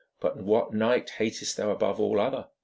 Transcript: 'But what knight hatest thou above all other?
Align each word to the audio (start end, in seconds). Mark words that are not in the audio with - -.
'But 0.19 0.35
what 0.37 0.73
knight 0.73 1.11
hatest 1.19 1.57
thou 1.57 1.69
above 1.69 1.99
all 2.01 2.19
other? 2.19 2.47